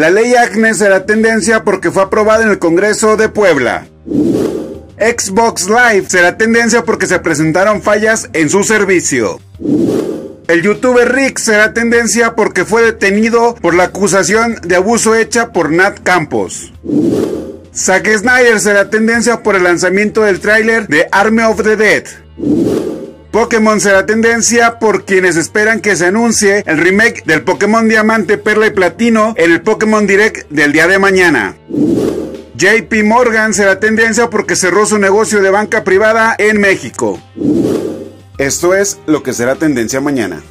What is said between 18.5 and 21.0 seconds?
será tendencia por el lanzamiento del tráiler